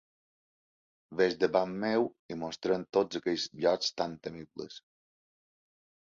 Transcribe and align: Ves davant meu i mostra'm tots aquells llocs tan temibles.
Ves 1.17 1.33
davant 1.41 1.75
meu 1.83 2.07
i 2.35 2.37
mostra'm 2.43 2.85
tots 2.97 3.19
aquells 3.19 3.45
llocs 3.65 3.91
tan 4.03 4.15
temibles. 4.29 4.79